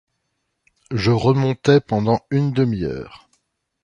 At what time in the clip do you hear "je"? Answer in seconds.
0.89-1.11